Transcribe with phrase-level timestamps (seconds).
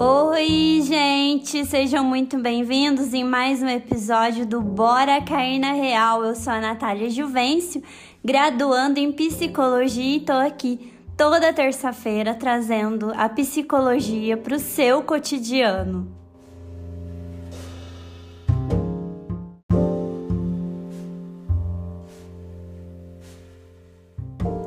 [0.00, 1.64] Oi, gente!
[1.64, 6.24] Sejam muito bem-vindos em mais um episódio do Bora Cair na Real.
[6.24, 7.80] Eu sou a Natália Juvencio,
[8.24, 16.23] graduando em psicologia e tô aqui toda terça-feira trazendo a psicologia para o seu cotidiano.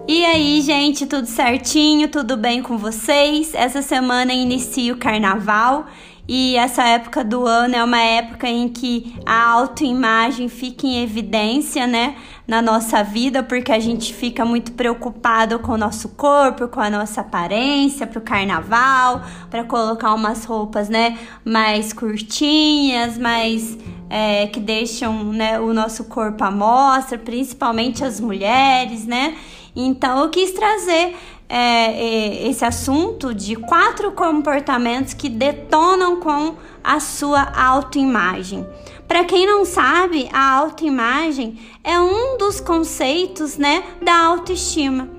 [0.10, 2.08] E aí, gente, tudo certinho?
[2.08, 3.54] Tudo bem com vocês?
[3.54, 5.86] Essa semana inicia o carnaval
[6.26, 11.86] e essa época do ano é uma época em que a autoimagem fica em evidência,
[11.86, 12.16] né,
[12.48, 16.90] na nossa vida, porque a gente fica muito preocupado com o nosso corpo, com a
[16.90, 23.78] nossa aparência para o carnaval, para colocar umas roupas, né, mais curtinhas, mais
[24.10, 29.36] é, que deixam, né, o nosso corpo à mostra, principalmente as mulheres, né?
[29.80, 31.16] Então, eu quis trazer
[31.48, 38.68] é, é, esse assunto de quatro comportamentos que detonam com a sua autoimagem.
[39.08, 45.10] Para quem não sabe, a autoimagem é um dos conceitos né, da autoestima.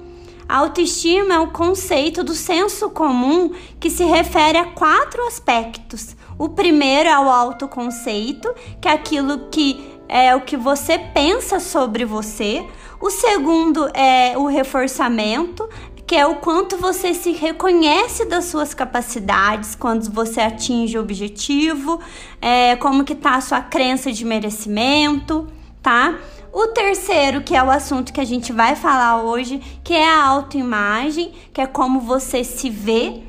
[0.48, 6.17] A autoestima é o conceito do senso comum que se refere a quatro aspectos.
[6.37, 12.05] O primeiro é o autoconceito, que é aquilo que é o que você pensa sobre
[12.05, 12.67] você.
[13.01, 15.69] O segundo é o reforçamento,
[16.05, 22.01] que é o quanto você se reconhece das suas capacidades quando você atinge o objetivo,
[22.43, 25.47] é, como que tá a sua crença de merecimento,
[25.81, 26.19] tá?
[26.53, 30.25] O terceiro, que é o assunto que a gente vai falar hoje, que é a
[30.25, 33.23] autoimagem, que é como você se vê.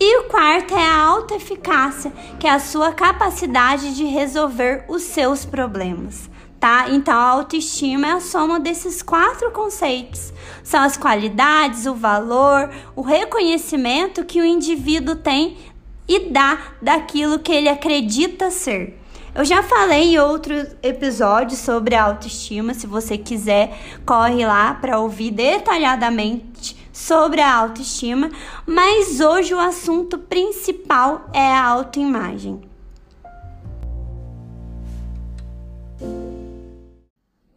[0.00, 2.10] E o quarto é a autoeficácia,
[2.40, 6.31] que é a sua capacidade de resolver os seus problemas
[6.62, 6.86] tá?
[6.90, 10.32] Então a autoestima é a soma desses quatro conceitos.
[10.62, 15.56] São as qualidades, o valor, o reconhecimento que o indivíduo tem
[16.06, 18.96] e dá daquilo que ele acredita ser.
[19.34, 23.76] Eu já falei em outros episódios sobre a autoestima, se você quiser,
[24.06, 28.30] corre lá para ouvir detalhadamente sobre a autoestima,
[28.64, 32.71] mas hoje o assunto principal é a autoimagem.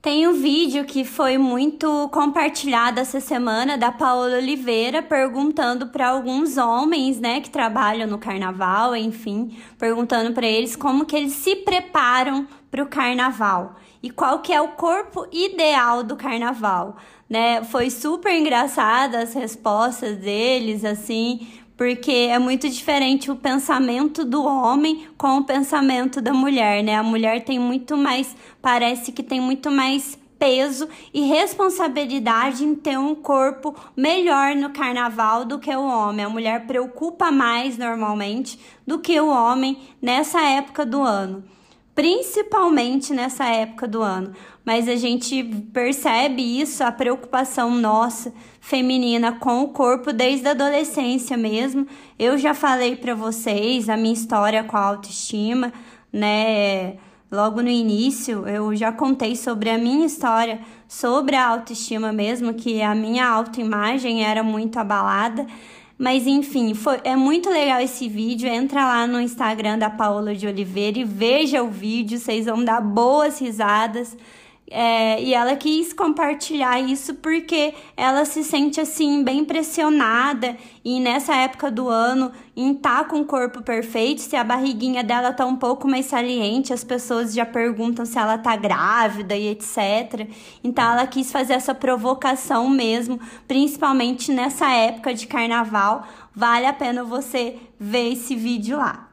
[0.06, 6.58] Tem um vídeo que foi muito compartilhado essa semana da Paola Oliveira perguntando para alguns
[6.58, 12.48] homens, né, que trabalham no carnaval, enfim, perguntando para eles como que eles se preparam
[12.70, 17.64] para o carnaval e qual que é o corpo ideal do carnaval, né?
[17.64, 21.48] Foi super engraçada as respostas deles, assim,
[21.78, 26.96] porque é muito diferente o pensamento do homem com o pensamento da mulher, né?
[26.96, 32.98] A mulher tem muito mais, parece que tem muito mais peso e responsabilidade em ter
[32.98, 36.26] um corpo melhor no carnaval do que o homem.
[36.26, 41.44] A mulher preocupa mais normalmente do que o homem nessa época do ano,
[41.96, 44.34] principalmente nessa época do ano.
[44.66, 51.38] Mas a gente percebe isso, a preocupação nossa feminina com o corpo desde a adolescência
[51.38, 51.88] mesmo.
[52.20, 55.72] Eu já falei para vocês a minha história com a autoestima,
[56.12, 56.98] né?
[57.32, 62.82] Logo no início, eu já contei sobre a minha história sobre a autoestima mesmo, que
[62.82, 65.46] a minha autoimagem era muito abalada.
[65.98, 68.50] Mas enfim, foi, é muito legal esse vídeo.
[68.50, 72.82] Entra lá no Instagram da Paola de Oliveira e veja o vídeo, vocês vão dar
[72.82, 74.18] boas risadas.
[74.72, 81.36] É, e ela quis compartilhar isso porque ela se sente assim bem pressionada e nessa
[81.36, 85.56] época do ano em tá com o corpo perfeito, se a barriguinha dela tá um
[85.56, 90.28] pouco mais saliente, as pessoas já perguntam se ela tá grávida e etc.
[90.64, 96.08] Então ela quis fazer essa provocação mesmo, principalmente nessa época de carnaval.
[96.34, 99.05] Vale a pena você ver esse vídeo lá.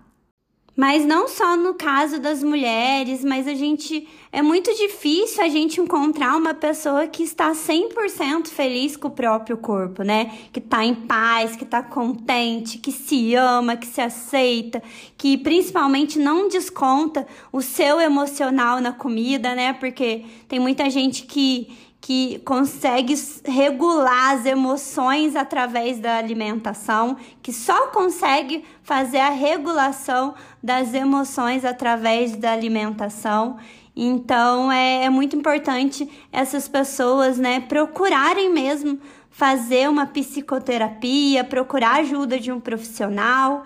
[0.82, 5.81] Mas não só no caso das mulheres, mas a gente é muito difícil a gente
[5.81, 10.37] encontrar uma pessoa que está 100% feliz com o próprio corpo, né?
[10.53, 14.83] Que está em paz, que está contente, que se ama, que se aceita,
[15.16, 19.74] que principalmente não desconta o seu emocional na comida, né?
[19.74, 23.15] Porque tem muita gente que que consegue
[23.45, 32.34] regular as emoções através da alimentação, que só consegue fazer a regulação das emoções através
[32.34, 33.57] da alimentação.
[33.95, 38.98] Então é, é muito importante essas pessoas né, procurarem mesmo
[39.31, 43.63] fazer uma psicoterapia, procurar ajuda de um profissional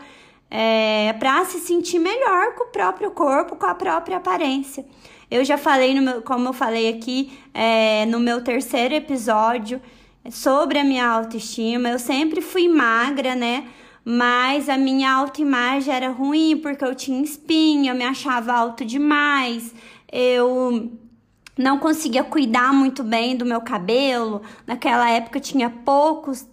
[0.50, 4.84] é, para se sentir melhor com o próprio corpo, com a própria aparência.
[5.30, 9.80] Eu já falei, no meu, como eu falei aqui é, no meu terceiro episódio,
[10.30, 11.88] sobre a minha autoestima.
[11.88, 13.66] Eu sempre fui magra, né?
[14.08, 19.74] mas a minha autoimagem era ruim porque eu tinha espinha, eu me achava alto demais,
[20.12, 20.92] eu
[21.58, 24.42] não conseguia cuidar muito bem do meu cabelo.
[24.64, 26.46] Naquela época tinha poucos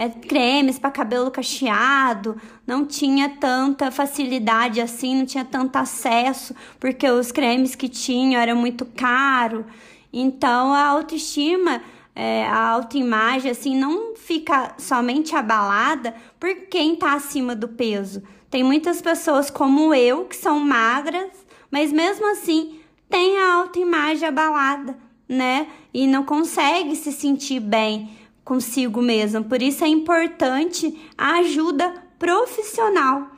[0.00, 7.06] é, cremes para cabelo cacheado, não tinha tanta facilidade assim, não tinha tanto acesso, porque
[7.10, 9.66] os cremes que tinham eram muito caro.
[10.10, 11.82] Então a autoestima,
[12.16, 18.22] é, a autoimagem, assim, não fica somente abalada por quem está acima do peso.
[18.50, 21.30] Tem muitas pessoas como eu que são magras,
[21.70, 24.96] mas mesmo assim tem a autoimagem abalada,
[25.28, 25.66] né?
[25.92, 28.18] E não consegue se sentir bem
[28.50, 29.44] consigo mesmo.
[29.44, 33.28] Por isso é importante a ajuda profissional.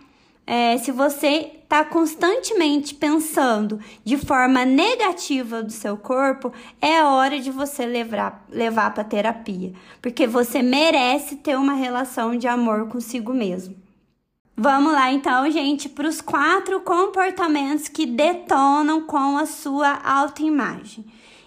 [0.46, 6.50] É, se você está constantemente pensando de forma negativa do seu corpo,
[6.80, 12.48] é hora de você levar, levar para terapia, porque você merece ter uma relação de
[12.48, 13.76] amor consigo mesmo.
[14.56, 21.04] Vamos lá então, gente, para os quatro comportamentos que detonam com a sua autoimagem.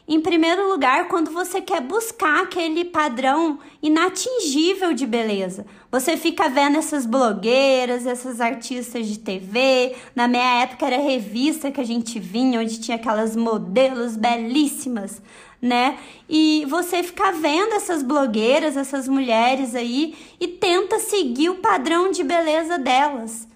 [0.08, 5.66] Em primeiro lugar, quando você quer buscar aquele padrão inatingível de beleza.
[5.92, 9.96] Você fica vendo essas blogueiras, essas artistas de TV.
[10.16, 15.24] Na minha época era revista que a gente vinha, onde tinha aquelas modelos belíssimas,
[15.60, 15.98] né?
[16.30, 22.24] E você fica vendo essas blogueiras, essas mulheres aí e tenta seguir o padrão de
[22.24, 23.48] beleza delas.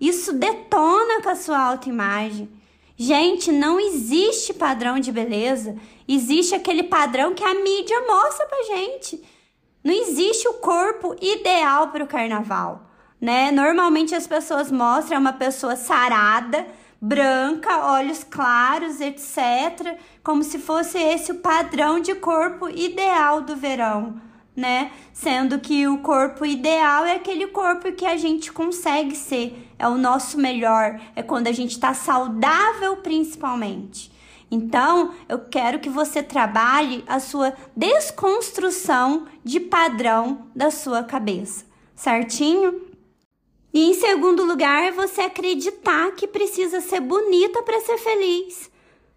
[0.00, 2.48] Isso detona com a sua autoimagem.
[3.00, 5.76] Gente, não existe padrão de beleza.
[6.08, 9.22] Existe aquele padrão que a mídia mostra pra gente.
[9.84, 12.90] Não existe o corpo ideal para o carnaval,
[13.20, 13.52] né?
[13.52, 16.66] Normalmente as pessoas mostram uma pessoa sarada,
[17.00, 24.20] branca, olhos claros, etc, como se fosse esse o padrão de corpo ideal do verão,
[24.58, 24.90] né?
[25.12, 29.96] Sendo que o corpo ideal é aquele corpo que a gente consegue ser, é o
[29.96, 34.10] nosso melhor, é quando a gente está saudável principalmente.
[34.50, 41.64] Então, eu quero que você trabalhe a sua desconstrução de padrão da sua cabeça,
[41.94, 42.82] certinho?
[43.72, 48.68] E em segundo lugar, é você acreditar que precisa ser bonita para ser feliz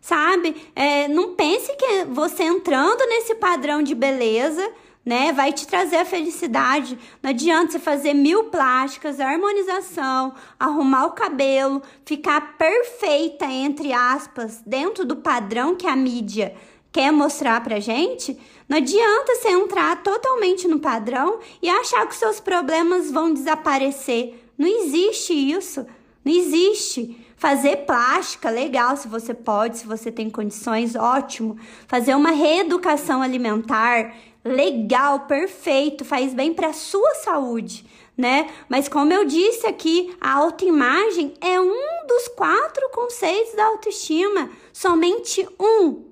[0.01, 0.55] sabe?
[0.75, 4.67] É, não pense que você entrando nesse padrão de beleza
[5.05, 5.31] né?
[5.33, 6.97] Vai te trazer a felicidade.
[7.21, 15.05] Não adianta você fazer mil plásticas, harmonização, arrumar o cabelo, ficar perfeita, entre aspas, dentro
[15.05, 16.55] do padrão que a mídia
[16.91, 18.37] quer mostrar pra gente.
[18.67, 24.45] Não adianta você entrar totalmente no padrão e achar que seus problemas vão desaparecer.
[24.57, 25.85] Não existe isso.
[26.23, 27.17] Não existe.
[27.35, 31.57] Fazer plástica, legal, se você pode, se você tem condições, ótimo.
[31.87, 34.13] Fazer uma reeducação alimentar,
[34.43, 37.85] legal, perfeito, faz bem para a sua saúde,
[38.17, 38.49] né?
[38.67, 45.47] Mas como eu disse aqui, a autoimagem é um dos quatro conceitos da autoestima, somente
[45.59, 46.05] um.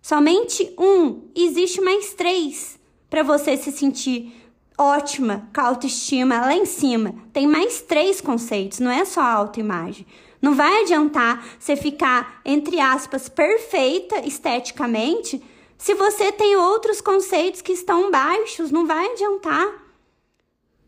[0.00, 1.28] Somente um.
[1.34, 2.78] Existe mais três
[3.10, 4.34] para você se sentir
[4.78, 7.14] ótima, com a autoestima lá em cima.
[7.32, 10.06] Tem mais três conceitos, não é só a autoimagem.
[10.40, 15.42] Não vai adiantar você ficar, entre aspas, perfeita esteticamente
[15.78, 19.72] se você tem outros conceitos que estão baixos, não vai adiantar.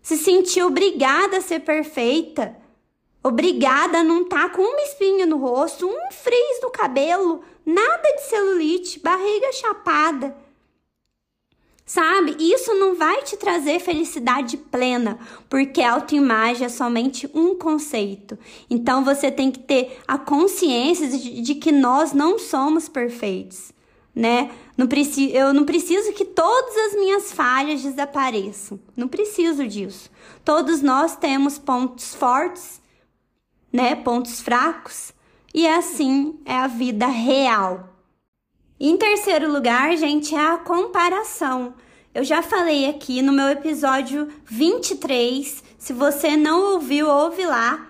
[0.02, 2.56] Se sentir obrigada a ser perfeita,
[3.22, 8.14] obrigada a não estar tá com uma espinha no rosto, um frizz no cabelo, nada
[8.16, 10.36] de celulite, barriga chapada.
[11.86, 12.36] Sabe?
[12.38, 18.36] Isso não vai te trazer felicidade plena, porque autoimagem é somente um conceito.
[18.68, 23.72] Então você tem que ter a consciência de, de que nós não somos perfeitos
[24.14, 24.50] né?
[24.76, 28.80] Não preciso, eu não preciso que todas as minhas falhas desapareçam.
[28.96, 30.10] Não preciso disso.
[30.44, 32.80] Todos nós temos pontos fortes,
[33.72, 33.94] né?
[33.94, 35.12] Pontos fracos.
[35.54, 37.88] E assim é a vida real.
[38.78, 41.74] Em terceiro lugar, gente, é a comparação.
[42.14, 45.62] Eu já falei aqui no meu episódio 23.
[45.78, 47.86] Se você não ouviu, ouve lá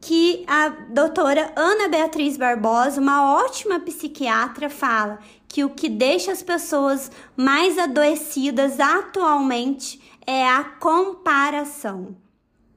[0.00, 5.18] que a doutora Ana Beatriz Barbosa, uma ótima psiquiatra, fala
[5.56, 12.14] que o que deixa as pessoas mais adoecidas atualmente é a comparação,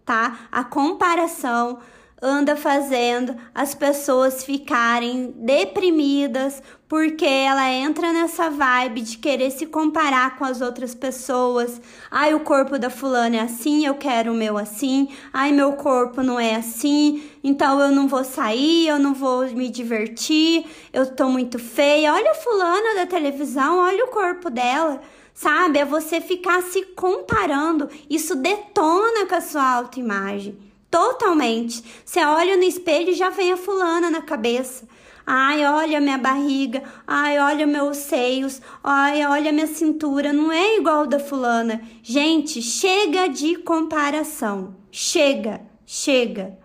[0.06, 0.48] tá?
[0.50, 1.80] A comparação
[2.22, 10.38] anda fazendo as pessoas ficarem deprimidas porque ela entra nessa vibe de querer se comparar
[10.38, 11.80] com as outras pessoas.
[12.10, 15.08] Ai, o corpo da fulana é assim, eu quero o meu assim.
[15.32, 19.70] Ai, meu corpo não é assim, então eu não vou sair, eu não vou me
[19.70, 22.14] divertir, eu tô muito feia.
[22.14, 25.00] Olha a fulana da televisão, olha o corpo dela
[25.32, 25.80] sabe?
[25.80, 27.90] É você ficar se comparando.
[28.10, 30.69] Isso detona com a sua autoimagem.
[30.90, 31.84] Totalmente.
[32.04, 34.88] Você olha no espelho e já vem a fulana na cabeça.
[35.26, 36.82] Ai, olha minha barriga.
[37.06, 38.60] Ai, olha meus seios.
[38.84, 40.34] Ai, olha minha cintura.
[40.34, 41.82] Não é igual da fulana.
[42.02, 44.76] Gente, chega de comparação.
[44.92, 46.58] Chega, chega.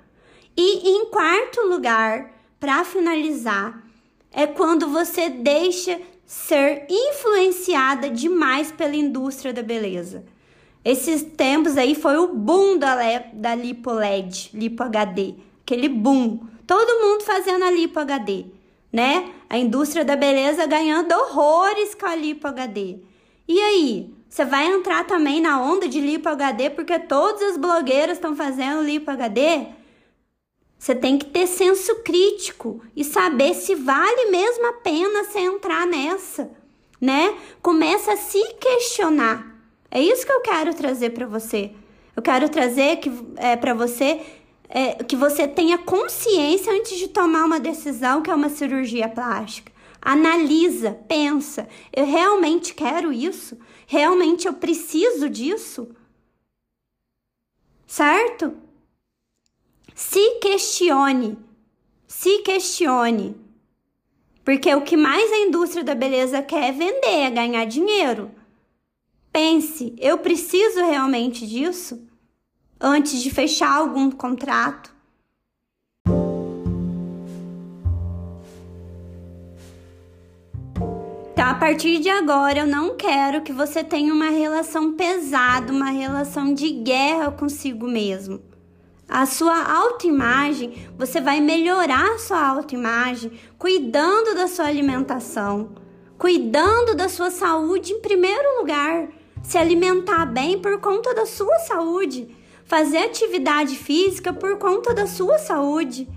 [0.57, 3.85] E em quarto lugar, para finalizar,
[4.33, 10.25] é quando você deixa ser influenciada demais pela indústria da beleza.
[10.85, 12.97] Esses tempos aí foi o boom da,
[13.33, 16.41] da Lipo LED, Lipo HD, aquele boom.
[16.67, 18.45] Todo mundo fazendo a Lipo HD,
[18.93, 19.33] né?
[19.49, 22.99] A indústria da beleza ganhando horrores com a Lipo HD.
[23.49, 28.19] E aí, você vai entrar também na onda de Lipo HD porque todas as blogueiras
[28.19, 29.69] estão fazendo Lipo HD?
[30.79, 35.87] Você tem que ter senso crítico e saber se vale mesmo a pena você entrar
[35.87, 36.51] nessa,
[37.01, 37.39] né?
[37.63, 39.54] Começa a se questionar.
[39.95, 41.71] É isso que eu quero trazer para você.
[42.17, 44.21] Eu quero trazer que é, para você
[44.69, 49.73] é, que você tenha consciência antes de tomar uma decisão que é uma cirurgia plástica.
[50.03, 51.69] Analisa, pensa.
[51.93, 53.57] Eu realmente quero isso?
[53.87, 55.95] Realmente eu preciso disso?
[57.87, 58.53] Certo?
[59.95, 61.39] Se questione.
[62.09, 63.37] Se questione.
[64.45, 68.31] Porque o que mais a indústria da beleza quer é vender, é ganhar dinheiro.
[69.35, 72.07] Pense, eu preciso realmente disso?
[72.81, 74.95] Antes de fechar algum contrato?
[81.33, 85.91] Então, a partir de agora, eu não quero que você tenha uma relação pesada, uma
[85.91, 88.41] relação de guerra consigo mesmo
[89.09, 95.73] a sua autoimagem, você vai melhorar a sua autoimagem cuidando da sua alimentação,
[96.17, 99.09] cuidando da sua saúde em primeiro lugar.
[99.45, 102.35] Se alimentar bem por conta da sua saúde,
[102.65, 106.09] fazer atividade física por conta da sua saúde,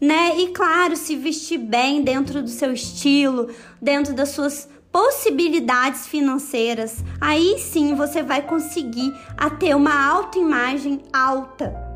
[0.00, 0.38] né?
[0.38, 3.50] E claro, se vestir bem dentro do seu estilo,
[3.82, 7.04] dentro das suas possibilidades financeiras.
[7.20, 11.90] Aí sim você vai conseguir a ter uma autoimagem alta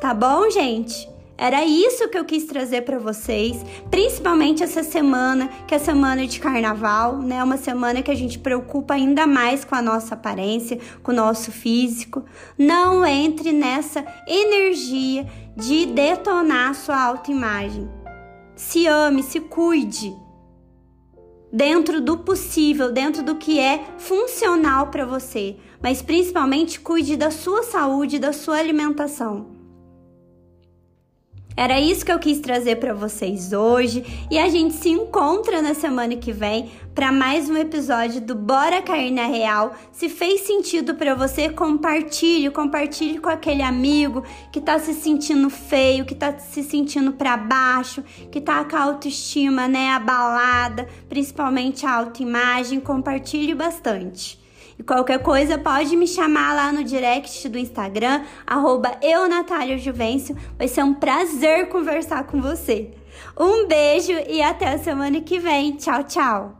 [0.00, 1.08] Tá bom, gente?
[1.40, 6.40] Era isso que eu quis trazer para vocês, principalmente essa semana, que é semana de
[6.40, 7.44] carnaval, né?
[7.44, 11.52] Uma semana que a gente preocupa ainda mais com a nossa aparência, com o nosso
[11.52, 12.24] físico.
[12.58, 17.88] Não entre nessa energia de detonar sua autoimagem.
[18.56, 20.12] Se ame, se cuide.
[21.52, 27.62] Dentro do possível, dentro do que é funcional para você, mas principalmente cuide da sua
[27.62, 29.57] saúde, da sua alimentação.
[31.58, 35.74] Era isso que eu quis trazer para vocês hoje e a gente se encontra na
[35.74, 39.74] semana que vem para mais um episódio do Bora Cair na Real.
[39.90, 44.22] Se fez sentido para você, compartilhe, compartilhe com aquele amigo
[44.52, 48.82] que tá se sentindo feio, que tá se sentindo para baixo, que tá com a
[48.84, 54.38] autoestima, né, abalada, principalmente a autoimagem, compartilhe bastante.
[54.78, 58.96] E qualquer coisa pode me chamar lá no direct do Instagram, arroba
[60.56, 62.90] Vai ser um prazer conversar com você.
[63.36, 65.72] Um beijo e até a semana que vem.
[65.72, 66.57] Tchau, tchau!